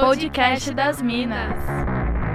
[0.00, 1.56] Podcast das Minas.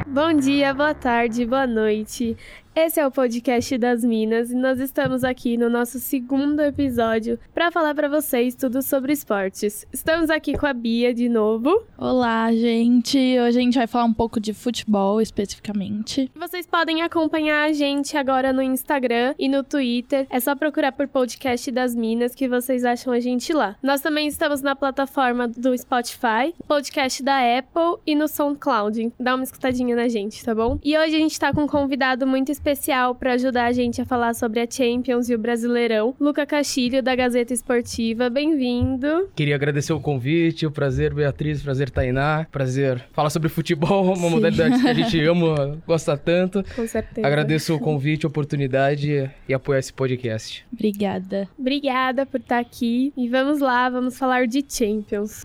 [0.08, 2.36] Bom dia, boa tarde, boa noite.
[2.74, 7.70] Esse é o podcast das Minas e nós estamos aqui no nosso segundo episódio para
[7.70, 9.86] falar para vocês tudo sobre esportes.
[9.92, 11.84] Estamos aqui com a Bia de novo.
[11.98, 13.18] Olá, gente.
[13.18, 16.32] Hoje a gente vai falar um pouco de futebol especificamente.
[16.34, 20.26] Vocês podem acompanhar a gente agora no Instagram e no Twitter.
[20.30, 23.76] É só procurar por podcast das Minas que vocês acham a gente lá.
[23.84, 29.12] Nós também estamos na plataforma do Spotify, podcast da Apple e no SoundCloud.
[29.20, 30.80] Dá uma escutadinha na gente, tá bom?
[30.82, 34.00] E hoje a gente tá com um convidado muito especial especial para ajudar a gente
[34.00, 38.30] a falar sobre a Champions e o Brasileirão, Luca Castilho, da Gazeta Esportiva.
[38.30, 39.28] Bem-vindo.
[39.36, 42.46] Queria agradecer o convite, o prazer, Beatriz, o prazer, Tainá.
[42.52, 44.30] Prazer falar sobre futebol, uma Sim.
[44.30, 46.64] modalidade que a gente ama, gosta tanto.
[46.76, 47.26] Com certeza.
[47.26, 50.64] Agradeço o convite, a oportunidade e apoiar esse podcast.
[50.72, 51.50] Obrigada.
[51.58, 53.12] Obrigada por estar aqui.
[53.18, 55.44] E vamos lá, vamos falar de Champions.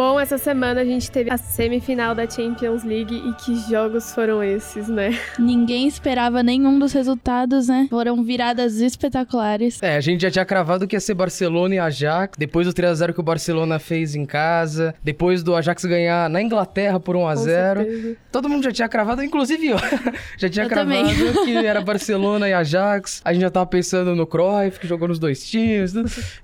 [0.00, 4.42] Bom, essa semana a gente teve a semifinal da Champions League e que jogos foram
[4.42, 5.10] esses, né?
[5.38, 7.86] Ninguém esperava nenhum dos resultados, né?
[7.90, 9.78] Foram viradas espetaculares.
[9.82, 13.12] É, a gente já tinha cravado que ia ser Barcelona e Ajax, depois do 3x0
[13.12, 18.16] que o Barcelona fez em casa, depois do Ajax ganhar na Inglaterra por 1x0.
[18.32, 19.76] Todo mundo já tinha cravado, inclusive eu.
[20.38, 21.44] já tinha eu cravado também.
[21.44, 23.20] que era Barcelona e Ajax.
[23.22, 25.92] A gente já tava pensando no Cruyff, que jogou nos dois times.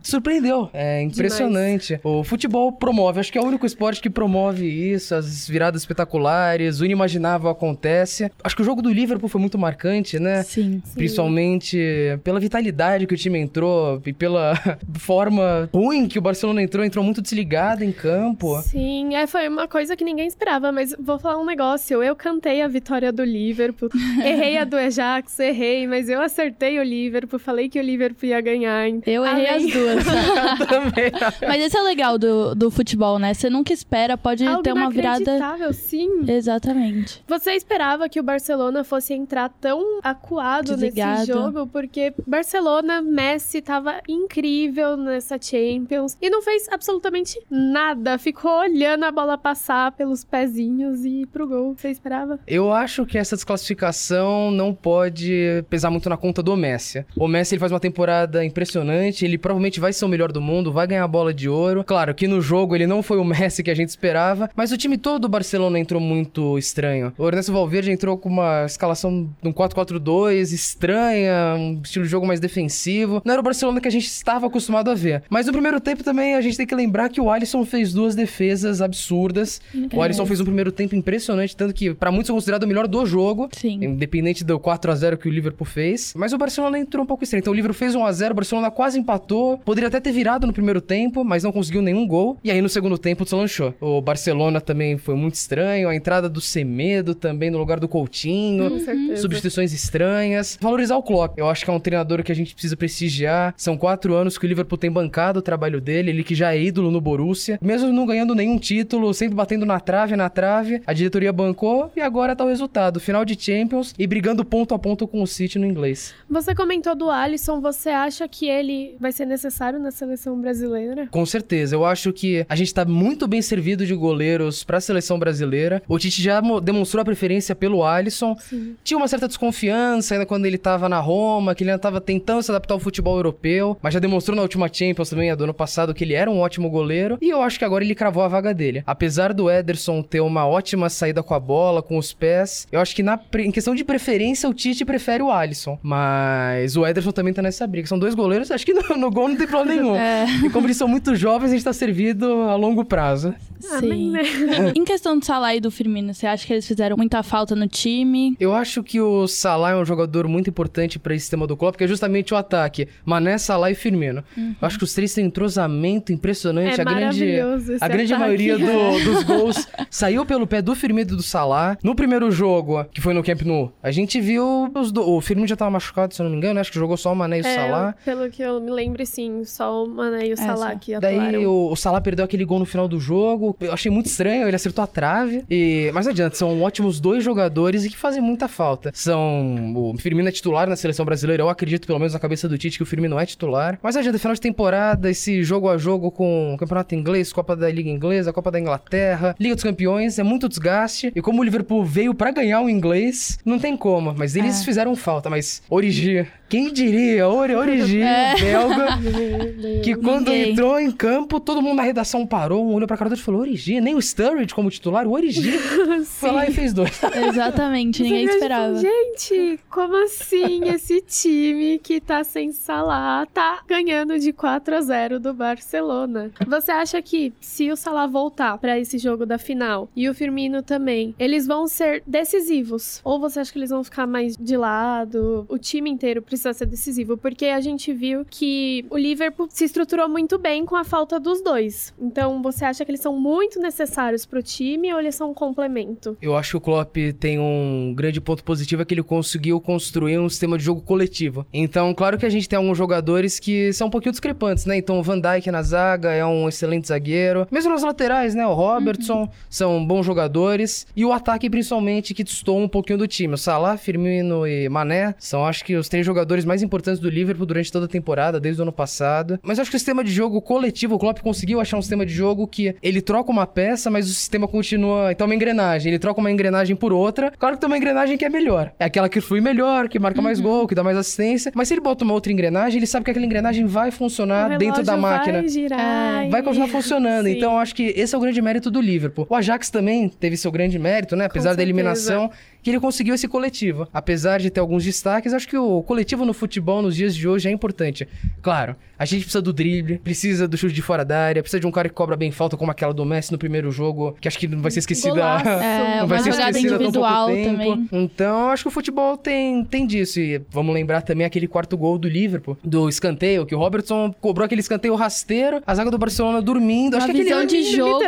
[0.03, 0.69] Surpreendeu.
[0.75, 1.97] É impressionante.
[1.97, 2.05] Demais.
[2.05, 6.81] O futebol promove acho que é o único esporte que promove isso, as viradas espetaculares,
[6.81, 8.31] o inimaginável acontece.
[8.43, 10.43] Acho que o jogo do Liverpool foi muito marcante, né?
[10.43, 10.83] Sim.
[10.85, 10.95] sim.
[10.95, 11.79] Principalmente
[12.23, 14.55] pela vitalidade que o time entrou e pela
[14.99, 18.61] forma ruim que o Barcelona entrou, entrou muito desligado em campo.
[18.63, 22.03] Sim, é, foi uma coisa que ninguém esperava, mas vou falar um negócio.
[22.03, 23.89] Eu cantei a vitória do Liverpool,
[24.25, 28.41] errei a do Ajax, errei, mas eu acertei o Liverpool, falei que o Liverpool ia
[28.41, 28.89] ganhar.
[29.07, 29.67] Eu errei Além...
[29.67, 30.07] as duas.
[30.07, 31.13] eu também.
[31.47, 33.35] Mas esse é o legal do, do futebol, né?
[33.37, 35.39] Você nunca espera, pode Algo ter uma virada.
[35.73, 36.25] sim.
[36.27, 37.23] Exatamente.
[37.29, 41.19] Você esperava que o Barcelona fosse entrar tão acuado Desligado.
[41.21, 48.17] nesse jogo, porque Barcelona, Messi tava incrível nessa Champions e não fez absolutamente nada.
[48.17, 51.75] Ficou olhando a bola passar pelos pezinhos e ir pro gol.
[51.77, 52.41] Você esperava?
[52.47, 57.05] Eu acho que essa desclassificação não pode pesar muito na conta do Messi.
[57.15, 60.73] O Messi ele faz uma temporada impressionante, ele provavelmente vai ser o melhor do mundo,
[60.73, 61.85] vai ganhar a bola de ouro.
[61.85, 64.77] Claro que no jogo ele não foi o Messi que a gente esperava, mas o
[64.77, 67.13] time todo do Barcelona entrou muito estranho.
[67.19, 72.27] O Ernesto Valverde entrou com uma escalação de um 4-4-2 estranha, um estilo de jogo
[72.27, 73.23] mais defensivo.
[73.25, 75.23] Não era o Barcelona que a gente estava acostumado a ver.
[75.29, 78.15] Mas no primeiro tempo também a gente tem que lembrar que o Alisson fez duas
[78.15, 79.61] defesas absurdas.
[79.93, 82.87] O Alisson fez um primeiro tempo impressionante, tanto que para muitos é considerado o melhor
[82.87, 83.85] do jogo, Sim.
[83.85, 86.13] independente do 4 a 0 que o Liverpool fez.
[86.17, 87.41] Mas o Barcelona entrou um pouco estranho.
[87.41, 90.47] Então o Liverpool fez 1 a 0, o Barcelona quase empatou, poderia até ter virado
[90.47, 92.39] no primeiro tempo, mas não conseguiu nenhum gol.
[92.45, 93.73] E aí no segundo tempo deslanchou.
[93.81, 98.65] O Barcelona também foi muito estranho, a entrada do Semedo também no lugar do Coutinho,
[98.65, 99.17] uhum.
[99.17, 100.59] substituições estranhas.
[100.61, 103.55] Valorizar o Klopp, eu acho que é um treinador que a gente precisa prestigiar.
[103.57, 106.61] São quatro anos que o Liverpool tem bancado o trabalho dele, ele que já é
[106.61, 107.61] ídolo no Borussia.
[107.63, 112.01] Mesmo não ganhando nenhum título, sempre batendo na trave, na trave, a diretoria bancou e
[112.01, 112.99] agora tá o resultado.
[112.99, 116.13] Final de Champions e brigando ponto a ponto com o City no inglês.
[116.29, 121.07] Você comentou do Alisson, você acha que ele vai ser necessário na seleção brasileira?
[121.13, 124.81] Com certeza, eu acho que a gente tá muito bem servido de goleiros para a
[124.81, 125.83] seleção brasileira.
[125.87, 128.35] O Tite já demonstrou a preferência pelo Alisson.
[128.41, 128.75] Sim.
[128.83, 132.43] Tinha uma certa desconfiança ainda quando ele estava na Roma, que ele ainda estava tentando
[132.43, 135.53] se adaptar ao futebol europeu, mas já demonstrou na última Champions também, a do ano
[135.53, 137.19] passado, que ele era um ótimo goleiro.
[137.21, 138.83] E eu acho que agora ele cravou a vaga dele.
[138.87, 142.97] Apesar do Ederson ter uma ótima saída com a bola, com os pés, eu acho
[142.97, 145.79] que na, em questão de preferência, o Tite prefere o Alisson.
[145.83, 147.87] Mas o Ederson também tá nessa briga.
[147.87, 149.97] São dois goleiros, acho que no, no gol não tem problema nenhum.
[150.07, 150.27] É.
[150.45, 153.35] E como eles são muito jovens, a gente tá servido a longo prazo.
[153.61, 154.13] Sim.
[154.75, 157.67] em questão do Salah e do Firmino, você acha que eles fizeram muita falta no
[157.67, 158.37] time?
[158.39, 161.77] Eu acho que o Salah é um jogador muito importante para esse sistema do Klopp,
[161.77, 162.89] que é justamente o ataque.
[163.05, 164.23] Mané, Salah e Firmino.
[164.37, 164.55] Uhum.
[164.61, 166.81] Eu acho que os três têm um entrosamento impressionante.
[166.81, 167.41] É a grande,
[167.81, 168.65] a grande maioria do,
[169.05, 171.77] dos gols saiu pelo pé do Firmino e do Salah.
[171.83, 175.09] No primeiro jogo, que foi no Camp Nou, a gente viu os do...
[175.09, 177.17] o Firmino já tava machucado, se eu não me engano, acho que jogou só o
[177.17, 177.95] Mané e o é, Salah.
[178.05, 180.79] Pelo que eu me lembro, sim, só o Mané e o é, Salah só.
[180.79, 181.33] que atuaram.
[181.33, 183.46] Daí o, o Salah perdeu aquele gol no final do jogo.
[183.61, 185.45] Eu achei muito estranho, ele acertou a trave.
[185.51, 185.91] E...
[185.93, 188.91] Mas não adianta, são ótimos dois jogadores e que fazem muita falta.
[188.95, 189.75] São.
[189.75, 191.43] O Firmino é titular na seleção brasileira.
[191.43, 193.79] Eu acredito, pelo menos na cabeça do Tite, que o Firmino é titular.
[193.83, 197.55] Mas não adianta, final de temporada, esse jogo a jogo com o Campeonato Inglês, Copa
[197.57, 201.13] da Liga Inglesa, Copa da Inglaterra, Liga dos Campeões, é muito desgaste.
[201.15, 204.15] E como o Liverpool veio para ganhar o inglês, não tem como.
[204.17, 204.65] Mas eles é.
[204.65, 205.29] fizeram falta.
[205.31, 207.29] Mas Origi, quem diria?
[207.29, 208.35] Origi, é.
[208.39, 208.99] belga,
[209.83, 210.53] que quando Ninguém.
[210.53, 213.41] entrou em campo, todo mundo na redação parou, um olhou pra cara dele e falou:
[213.41, 215.53] Origi, nem o Sturridge como titular, o Origi.
[216.07, 217.01] foi lá e fez dois.
[217.29, 218.79] Exatamente, ninguém esperava.
[218.79, 225.19] Gente, como assim esse time que tá sem Salah tá ganhando de 4 a 0
[225.21, 226.31] do Barcelona?
[226.47, 230.63] Você acha que se o Salah voltar para esse jogo da final e o Firmino
[230.63, 233.01] também, eles vão ser decisivos?
[233.03, 235.45] Ou você acha que eles vão ficar mais de lado?
[235.49, 237.17] O time inteiro precisa ser decisivo?
[237.17, 241.43] Porque a gente viu que o Liverpool se estruturou muito bem com a falta dos
[241.43, 241.95] dois.
[241.99, 246.17] Então, você acha que eles são muito necessários pro time ou eles são um complemento?
[246.21, 250.19] Eu acho que o Klopp tem um grande ponto positivo é que ele conseguiu construir
[250.19, 251.47] um sistema de jogo coletivo.
[251.53, 254.77] Então, claro que a gente tem alguns jogadores que são um pouquinho discrepantes, né?
[254.77, 257.47] Então, o Van Dijk na zaga é um excelente zagueiro.
[257.51, 258.47] Mesmo nas laterais, né?
[258.47, 259.29] O Robertson uhum.
[259.49, 260.87] são bons jogadores.
[260.95, 263.35] E o ataque, principalmente, que distou um pouquinho do time.
[263.35, 267.47] O Salah, Firmino e Mané são, acho que, os três jogadores mais importantes do Liverpool
[267.47, 269.39] durante toda a temporada, desde o ano passado.
[269.43, 272.13] Mas acho que o sistema de jogo coletivo, o Klopp conseguiu achar um sistema de
[272.13, 275.13] jogo que ele troca uma peça, mas o sistema continua.
[275.13, 275.93] Então, uma engrenagem.
[275.93, 277.33] Ele troca uma engrenagem por outra.
[277.39, 278.73] Claro que tem uma engrenagem que é melhor.
[278.79, 280.25] É aquela que flui melhor, que marca uhum.
[280.25, 281.53] mais gol, que dá mais assistência.
[281.55, 284.83] Mas se ele bota uma outra engrenagem, ele sabe que aquela engrenagem vai funcionar dentro
[284.83, 285.41] da máquina.
[285.41, 286.25] Vai girar.
[286.25, 287.27] É, vai continuar funcionando.
[287.29, 289.27] Então, acho que esse é o grande mérito do Liverpool.
[289.29, 291.27] O Ajax também teve seu grande mérito, né?
[291.27, 292.31] Apesar da eliminação
[292.67, 293.87] que ele conseguiu esse coletivo.
[293.95, 297.49] Apesar de ter alguns destaques, acho que o coletivo no futebol nos dias de hoje
[297.49, 298.09] é importante.
[298.43, 301.67] Claro, a gente precisa do drible, precisa do chute de fora da área, precisa de
[301.69, 304.37] um cara que cobra bem falta, como aquela do Messi no primeiro jogo, que acho
[304.37, 305.21] que não vai ser esquecida.
[305.47, 307.51] é, não vai ser esquecida tão pouco tempo.
[307.51, 307.89] Também.
[307.93, 310.19] Então, acho que o futebol tem, tem disso.
[310.19, 314.45] E vamos lembrar também aquele quarto gol do Liverpool, do escanteio, que o Robertson cobrou
[314.45, 316.95] aquele escanteio rasteiro, a zaga do Barcelona dormindo.
[316.95, 318.03] Uma acho que visão aquele, de jogo.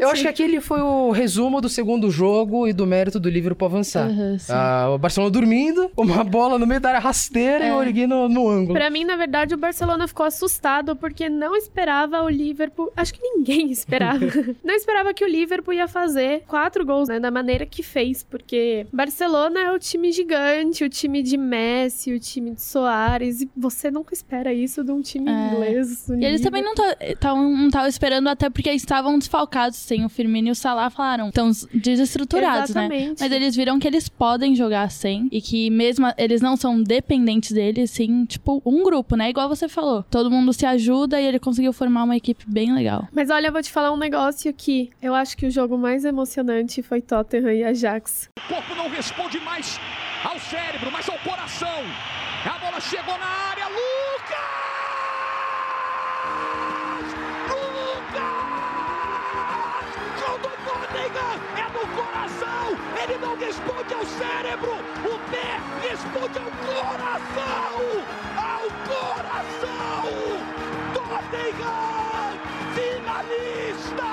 [0.00, 3.66] Eu acho que aquele foi o resumo do segundo jogo e do mérito do Liverpool
[3.66, 4.08] avançar pensar.
[4.08, 7.68] Uhum, ah, o Barcelona dormindo, uma bola no meio da área rasteira é.
[7.68, 8.74] e o Origi no, no ângulo.
[8.74, 12.92] Pra mim, na verdade, o Barcelona ficou assustado porque não esperava o Liverpool.
[12.96, 14.20] Acho que ninguém esperava.
[14.64, 17.20] não esperava que o Liverpool ia fazer quatro gols, né?
[17.20, 22.20] Da maneira que fez, porque Barcelona é o time gigante, o time de Messi, o
[22.20, 25.52] time de Soares, e você nunca espera isso de um time é.
[25.52, 26.08] inglês.
[26.08, 30.50] E eles também não estavam tá, esperando, até porque estavam desfalcados, sem o Firmino e
[30.50, 31.28] o Salah falaram.
[31.28, 32.86] Estão desestruturados, né?
[32.86, 33.08] Exatamente.
[33.08, 33.14] né?
[33.20, 37.52] Mas eles viram que eles podem jogar sem e que mesmo eles não são dependentes
[37.52, 39.30] dele, sim, tipo, um grupo, né?
[39.30, 40.02] Igual você falou.
[40.10, 43.08] Todo mundo se ajuda e ele conseguiu formar uma equipe bem legal.
[43.12, 46.04] Mas olha, eu vou te falar um negócio que eu acho que o jogo mais
[46.04, 48.28] emocionante foi Tottenham e Ajax.
[48.38, 49.78] O corpo não responde mais
[50.24, 51.82] ao cérebro, mas ao coração.
[52.44, 53.85] A bola chegou na área, Lucas!
[63.08, 64.72] Ele não responde ao cérebro,
[65.04, 68.04] o pé responde ao coração!
[68.36, 70.04] Ao coração!
[70.92, 72.38] Tottenham
[72.74, 74.04] finalista!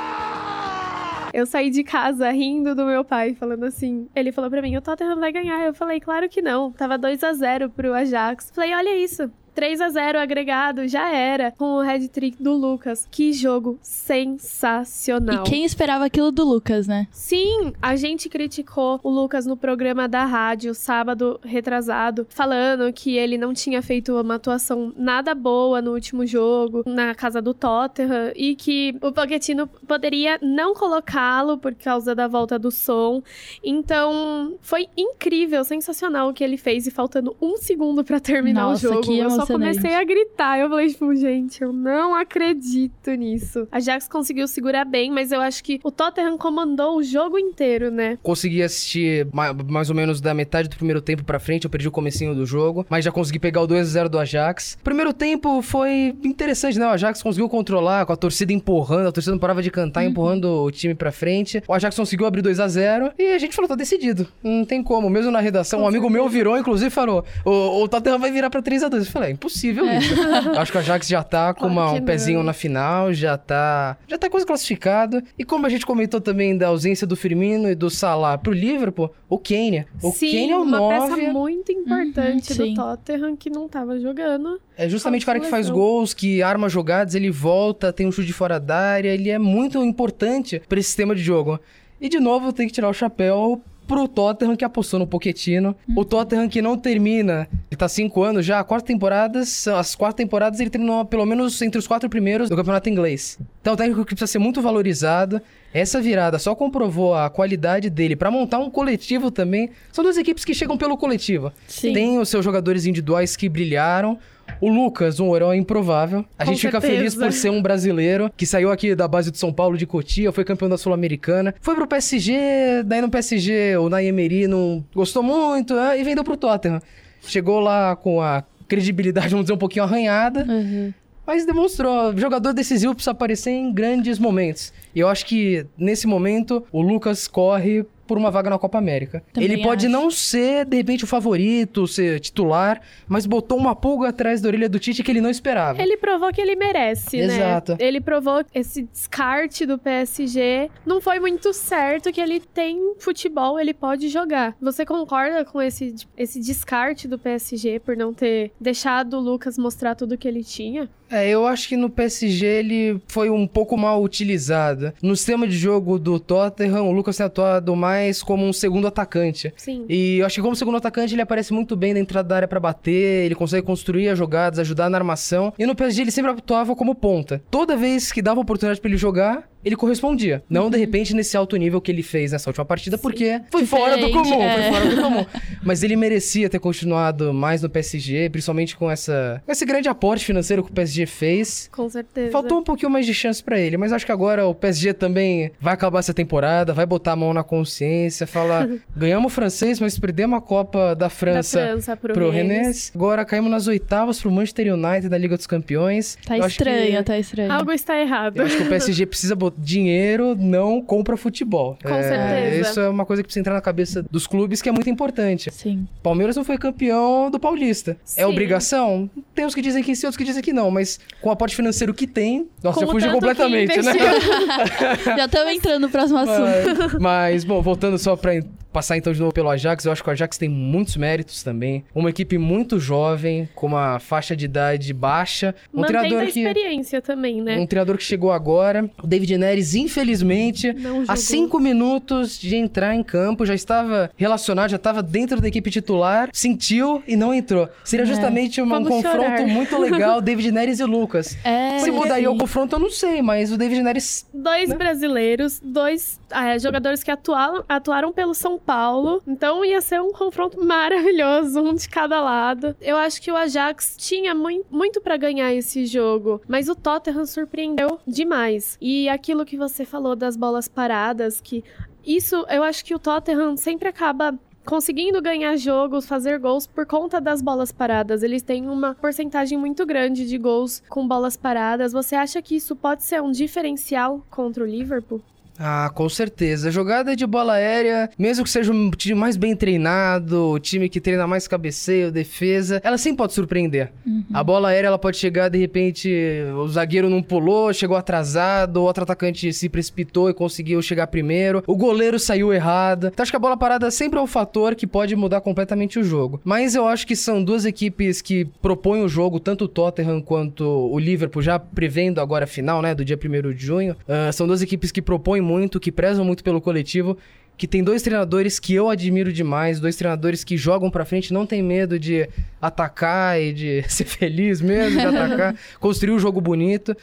[1.33, 4.07] Eu saí de casa rindo do meu pai, falando assim.
[4.15, 5.65] Ele falou para mim: o Tottenham vai ganhar.
[5.65, 6.71] Eu falei: claro que não.
[6.71, 8.51] Tava 2 a 0 pro Ajax.
[8.53, 9.31] Falei: olha isso.
[9.53, 11.51] 3 a 0 agregado, já era.
[11.51, 13.07] Com o head trick do Lucas.
[13.09, 15.43] Que jogo sensacional.
[15.45, 17.07] E quem esperava aquilo do Lucas, né?
[17.11, 23.37] Sim, a gente criticou o Lucas no programa da rádio, sábado retrasado, falando que ele
[23.37, 28.55] não tinha feito uma atuação nada boa no último jogo, na casa do Tottenham, e
[28.55, 33.21] que o Pochettino poderia não colocá-lo por causa da volta do som.
[33.63, 38.87] Então, foi incrível, sensacional o que ele fez, e faltando um segundo para terminar Nossa,
[38.87, 39.01] o jogo.
[39.01, 40.59] Que só comecei a gritar.
[40.59, 43.67] Eu falei, tipo, gente, eu não acredito nisso.
[43.71, 47.91] A Jax conseguiu segurar bem, mas eu acho que o Tottenham comandou o jogo inteiro,
[47.91, 48.17] né?
[48.21, 49.27] Consegui assistir
[49.67, 52.45] mais ou menos da metade do primeiro tempo pra frente, eu perdi o comecinho do
[52.45, 54.77] jogo, mas já consegui pegar o 2x0 do Ajax.
[54.83, 56.85] Primeiro tempo foi interessante, né?
[56.85, 60.09] O Ajax conseguiu controlar com a torcida empurrando, a torcida não parava de cantar, uhum.
[60.09, 61.61] empurrando o time pra frente.
[61.67, 64.27] O Ajax conseguiu abrir 2 a 0 e a gente falou, tá decidido.
[64.43, 65.09] Não tem como.
[65.09, 66.23] Mesmo na redação, com um amigo certeza.
[66.23, 69.32] meu virou, inclusive, falou: o, o Tottenham vai virar pra 3 a 2 Eu falei,
[69.33, 69.99] impossível é.
[69.99, 70.13] isso.
[70.57, 74.17] Acho que o Ajax já tá com uma, um pezinho na final, já tá, já
[74.17, 75.21] tá quase classificado.
[75.37, 79.13] E como a gente comentou também da ausência do Firmino e do Salah pro Liverpool,
[79.29, 79.85] o Kane.
[80.01, 81.15] O Sim, Kane é o uma 9.
[81.15, 82.53] peça muito importante.
[82.53, 84.59] representante do Tottenham que não tava jogando.
[84.77, 88.27] É justamente o cara que faz gols, que arma jogadas, ele volta, tem um chute
[88.27, 91.59] de fora da área, ele é muito importante para esse sistema de jogo.
[92.01, 95.75] E de novo, tem que tirar o chapéu pro Tottenham que apostou no Pochettino.
[95.87, 95.93] Hum.
[95.97, 100.59] O Tottenham que não termina, ele tá cinco anos já, quatro temporadas, as quatro temporadas
[100.59, 103.37] ele terminou pelo menos entre os quatro primeiros do campeonato inglês.
[103.61, 105.41] Então, um técnico que precisa ser muito valorizado.
[105.73, 109.69] Essa virada só comprovou a qualidade dele para montar um coletivo também.
[109.91, 111.51] São duas equipes que chegam pelo coletivo.
[111.67, 111.93] Sim.
[111.93, 114.19] Tem os seus jogadores individuais que brilharam.
[114.59, 116.25] O Lucas, um herói improvável.
[116.37, 116.81] A Com gente certeza.
[116.81, 119.85] fica feliz por ser um brasileiro que saiu aqui da base de São Paulo de
[119.85, 121.53] Cotia, foi campeão da Sul-Americana.
[121.59, 126.37] Foi pro PSG, daí no PSG o Nayemeri não gostou muito né, e vendeu pro
[126.37, 126.81] Tottenham.
[127.21, 130.45] Chegou lá com a credibilidade, vamos dizer, um pouquinho arranhada.
[130.47, 130.93] Uhum.
[131.25, 134.73] Mas demonstrou, jogador decisivo precisa aparecer em grandes momentos.
[134.93, 139.23] E eu acho que nesse momento o Lucas corre por uma vaga na Copa América.
[139.33, 139.93] Também ele pode acho.
[139.93, 144.69] não ser, de repente, o favorito, ser titular, mas botou uma pulga atrás da orelha
[144.69, 145.81] do Tite que ele não esperava.
[145.81, 147.37] Ele provou que ele merece, Exato.
[147.37, 147.43] né?
[147.43, 147.75] Exato.
[147.79, 150.69] Ele provou esse descarte do PSG.
[150.85, 154.55] Não foi muito certo que ele tem futebol, ele pode jogar.
[154.61, 159.95] Você concorda com esse, esse descarte do PSG por não ter deixado o Lucas mostrar
[159.95, 160.89] tudo que ele tinha?
[161.09, 164.91] É, eu acho que no PSG ele foi um pouco mal utilizado.
[164.99, 169.53] No sistema de jogo do Tottenham, o Lucas tem atuado mais como um segundo atacante.
[169.55, 169.85] Sim.
[169.87, 172.59] E eu acho que como segundo atacante ele aparece muito bem dentro da área para
[172.59, 175.53] bater, ele consegue construir as jogadas, ajudar na armação.
[175.57, 177.41] E no PSG ele sempre atuava como ponta.
[177.49, 180.43] Toda vez que dava oportunidade para ele jogar, ele correspondia.
[180.49, 180.81] Não, de uhum.
[180.81, 184.41] repente, nesse alto nível que ele fez nessa última partida, porque foi fora do comum,
[184.41, 184.53] é.
[184.53, 185.25] foi fora do comum.
[185.63, 190.63] Mas ele merecia ter continuado mais no PSG, principalmente com essa esse grande aporte financeiro
[190.63, 191.69] que o PSG fez.
[191.71, 192.31] Com certeza.
[192.31, 195.51] Faltou um pouquinho mais de chance para ele, mas acho que agora o PSG também
[195.59, 199.97] vai acabar essa temporada, vai botar a mão na consciência, falar: ganhamos o francês, mas
[199.97, 202.91] perdemos a Copa da França, da França pro, pro Rennes.
[202.93, 206.17] Agora caímos nas oitavas pro Manchester United da Liga dos Campeões.
[206.25, 207.03] Tá estranho, que...
[207.03, 207.51] tá estranho.
[207.51, 208.37] Algo está errado.
[208.37, 211.77] Eu acho que o PSG precisa botar dinheiro não compra futebol.
[211.83, 212.69] Com é, certeza.
[212.69, 215.51] Isso é uma coisa que precisa entrar na cabeça dos clubes que é muito importante.
[215.51, 215.87] Sim.
[216.01, 217.91] Palmeiras não foi campeão do Paulista.
[217.91, 218.21] É sim.
[218.21, 219.09] É obrigação?
[219.35, 221.55] Tem uns que dizem que sim, outros que dizem que não, mas com o aporte
[221.55, 223.93] financeiro que tem, nossa, Como já fugiu completamente, né?
[225.17, 226.99] já estamos entrando no próximo assunto.
[226.99, 228.35] Mas, mas, bom, voltando só para
[228.73, 231.83] passar então de novo pelo Ajax, eu acho que o Ajax tem muitos méritos também.
[231.93, 235.55] Uma equipe muito jovem, com uma faixa de idade baixa.
[235.73, 237.57] Um Mantém treinador a que, experiência também, né?
[237.59, 238.89] Um treinador que chegou agora.
[239.01, 240.73] O David Neres, infelizmente,
[241.07, 245.69] há cinco minutos de entrar em campo, já estava relacionado, já estava dentro da equipe
[245.69, 247.69] titular, sentiu e não entrou.
[247.83, 248.07] Seria é.
[248.07, 249.47] justamente uma, um confronto chorar.
[249.47, 251.37] muito legal, David Neres e Lucas.
[251.43, 254.27] É, Se mudaria o confronto, eu não sei, mas o David Neres...
[254.33, 254.75] Dois né?
[254.75, 259.21] brasileiros, dois ah, jogadores que atuaram, atuaram pelo São Paulo.
[259.27, 262.75] Então ia ser um confronto maravilhoso, um de cada lado.
[262.81, 267.25] Eu acho que o Ajax tinha muito, muito para ganhar esse jogo, mas o Tottenham
[267.25, 268.77] surpreendeu demais.
[268.81, 271.63] E aquilo que você falou das bolas paradas, que
[272.05, 277.19] isso eu acho que o Tottenham sempre acaba conseguindo ganhar jogos, fazer gols por conta
[277.19, 278.23] das bolas paradas.
[278.23, 281.93] Eles têm uma porcentagem muito grande de gols com bolas paradas.
[281.93, 285.21] Você acha que isso pode ser um diferencial contra o Liverpool?
[285.57, 286.71] Ah, com certeza.
[286.71, 290.99] Jogada de bola aérea, mesmo que seja um time mais bem treinado, o time que
[290.99, 293.91] treina mais cabeceio, defesa, ela sempre pode surpreender.
[294.05, 294.23] Uhum.
[294.33, 296.11] A bola aérea ela pode chegar, de repente,
[296.55, 301.63] o zagueiro não pulou, chegou atrasado, o outro atacante se precipitou e conseguiu chegar primeiro,
[301.67, 303.07] o goleiro saiu errado.
[303.07, 306.03] Então acho que a bola parada sempre é um fator que pode mudar completamente o
[306.03, 306.41] jogo.
[306.43, 310.63] Mas eu acho que são duas equipes que propõem o jogo, tanto o Tottenham quanto
[310.63, 313.95] o Liverpool, já prevendo agora a final, né, do dia 1 de junho.
[314.07, 317.17] Uh, são duas equipes que propõem muito, que prezam muito pelo coletivo,
[317.57, 321.45] que tem dois treinadores que eu admiro demais, dois treinadores que jogam para frente, não
[321.45, 322.27] tem medo de
[322.61, 326.95] atacar e de ser feliz mesmo, de atacar, construir um jogo bonito.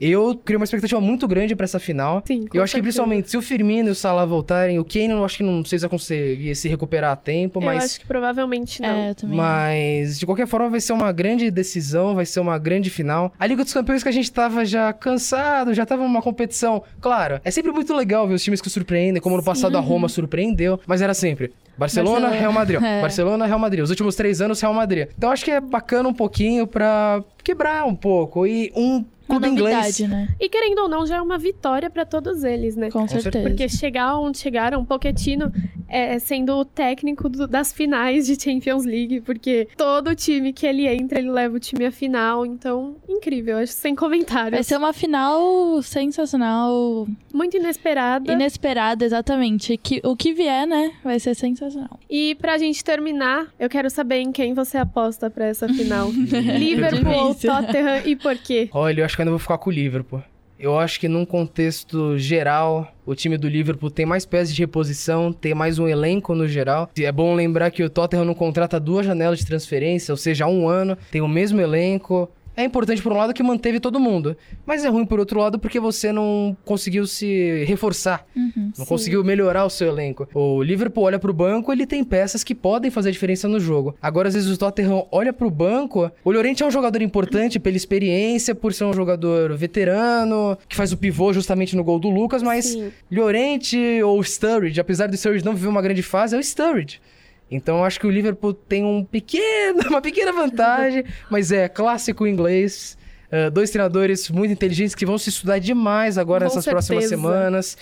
[0.00, 2.22] Eu criei uma expectativa muito grande para essa final.
[2.26, 5.24] Sim, eu acho que principalmente se o Firmino e o Salah voltarem, o Kane eu
[5.24, 7.78] acho que não sei se vai conseguir se recuperar a tempo, mas...
[7.78, 8.88] Eu acho que provavelmente não.
[8.88, 9.36] É, também.
[9.36, 13.32] Mas, de qualquer forma, vai ser uma grande decisão, vai ser uma grande final.
[13.38, 16.82] A Liga dos Campeões que a gente tava já cansado, já tava numa competição...
[17.00, 20.08] Claro, é sempre muito legal ver os times que surpreendem, como no passado a Roma
[20.08, 22.80] surpreendeu, mas era sempre Barcelona, Barcelona, Real Madrid.
[22.86, 23.00] É.
[23.00, 23.82] Barcelona, Real Madrid.
[23.82, 25.08] Os últimos três anos, Real Madrid.
[25.16, 28.46] Então acho que é bacana um pouquinho pra quebrar um pouco.
[28.46, 30.00] E um clube inglês.
[30.00, 30.28] Né?
[30.40, 32.90] E querendo ou não, já é uma vitória para todos eles, né?
[32.90, 33.46] Com, certeza.
[33.46, 35.52] Porque chegar onde chegaram, Pochettino
[35.88, 40.86] é, sendo o técnico do, das finais de Champions League, porque todo time que ele
[40.86, 42.46] entra, ele leva o time à final.
[42.46, 44.52] Então, incrível, acho sem comentários.
[44.52, 47.06] Vai ser uma final sensacional.
[47.32, 48.32] Muito inesperada.
[48.32, 49.76] Inesperada, exatamente.
[49.76, 50.92] Que, o que vier, né?
[51.02, 51.65] Vai ser sensacional.
[51.66, 52.00] Sensacional.
[52.08, 56.10] E pra gente terminar, eu quero saber em quem você aposta pra essa final.
[56.58, 58.68] Liverpool ou Tottenham e por quê?
[58.72, 60.22] Olha, eu acho que ainda vou ficar com o Liverpool.
[60.58, 65.30] Eu acho que num contexto geral, o time do Liverpool tem mais peças de reposição,
[65.30, 66.88] tem mais um elenco no geral.
[66.98, 70.48] É bom lembrar que o Tottenham não contrata duas janelas de transferência, ou seja, há
[70.48, 74.36] um ano, tem o mesmo elenco, é importante por um lado que manteve todo mundo,
[74.64, 78.86] mas é ruim por outro lado porque você não conseguiu se reforçar, uhum, não sim.
[78.86, 80.28] conseguiu melhorar o seu elenco.
[80.34, 83.94] O Liverpool olha pro banco, ele tem peças que podem fazer diferença no jogo.
[84.00, 87.76] Agora às vezes o Tottenham olha pro banco, o Llorente é um jogador importante pela
[87.76, 92.42] experiência, por ser um jogador veterano, que faz o pivô justamente no gol do Lucas,
[92.42, 92.90] mas sim.
[93.10, 97.00] Llorente ou Sturridge, apesar do Sturridge não viver uma grande fase, é o Sturridge.
[97.50, 102.26] Então eu acho que o Liverpool tem um pequeno, uma pequena vantagem, mas é clássico
[102.26, 102.96] inglês.
[103.26, 106.86] Uh, dois treinadores muito inteligentes que vão se estudar demais agora Com nessas certeza.
[106.92, 107.76] próximas semanas.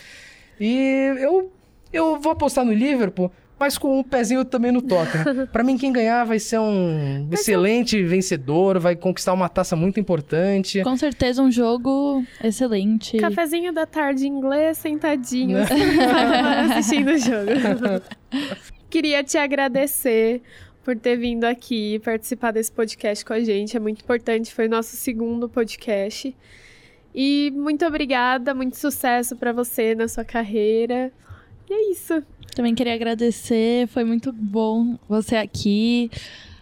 [0.58, 1.52] E eu,
[1.92, 5.46] eu vou apostar no Liverpool, mas com um pezinho também no Tottenham.
[5.52, 8.04] para mim, quem ganhar vai ser um vai excelente ser...
[8.06, 10.82] vencedor, vai conquistar uma taça muito importante.
[10.82, 13.16] Com certeza, um jogo excelente.
[13.18, 17.50] Cafezinho da tarde em inglês, sentadinho, assim, assistindo o jogo.
[18.94, 20.40] Queria te agradecer
[20.84, 23.76] por ter vindo aqui participar desse podcast com a gente.
[23.76, 26.32] É muito importante, foi nosso segundo podcast.
[27.12, 31.10] E muito obrigada, muito sucesso para você na sua carreira.
[31.68, 32.22] E é isso.
[32.54, 36.08] Também queria agradecer, foi muito bom você aqui.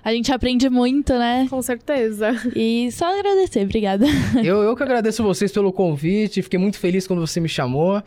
[0.02, 1.46] A gente aprende muito, né?
[1.50, 2.30] Com certeza.
[2.56, 4.06] E só agradecer, obrigada.
[4.42, 8.02] Eu, eu que agradeço vocês pelo convite, fiquei muito feliz quando você me chamou.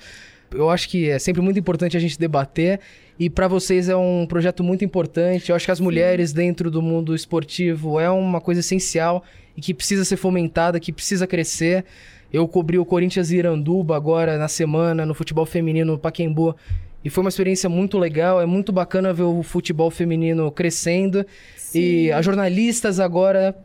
[0.51, 2.79] Eu acho que é sempre muito importante a gente debater
[3.19, 5.49] e para vocês é um projeto muito importante.
[5.49, 9.23] Eu acho que as mulheres dentro do mundo esportivo é uma coisa essencial
[9.55, 11.85] e que precisa ser fomentada, que precisa crescer.
[12.31, 16.55] Eu cobri o Corinthians e Iranduba agora na semana no futebol feminino no Paquembu
[17.03, 18.41] e foi uma experiência muito legal.
[18.41, 21.25] É muito bacana ver o futebol feminino crescendo
[21.55, 21.79] Sim.
[21.79, 23.55] e as jornalistas agora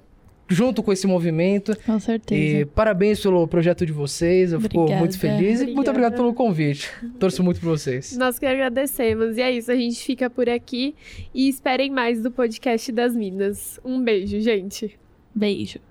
[0.51, 1.77] junto com esse movimento.
[1.87, 2.59] Com certeza.
[2.59, 4.53] E parabéns pelo projeto de vocês.
[4.53, 4.87] Eu Obrigada.
[4.89, 5.71] fico muito feliz Obrigada.
[5.71, 6.91] e muito obrigado pelo convite.
[7.19, 8.17] Torço muito por vocês.
[8.17, 9.37] Nós que agradecemos.
[9.37, 10.95] E é isso, a gente fica por aqui
[11.33, 13.79] e esperem mais do podcast das Minas.
[13.85, 14.99] Um beijo, gente.
[15.35, 15.90] Beijo.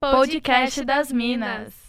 [0.00, 1.85] Podcast das Minas.